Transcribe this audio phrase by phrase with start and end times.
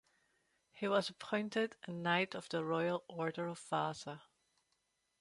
[0.71, 4.23] He was appointed a Knight of the Royal Order of Vasa.